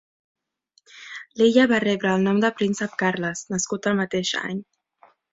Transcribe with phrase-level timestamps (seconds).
[1.41, 4.63] L'illa va rebre el nom de Príncep Carles, nascut el mateix any.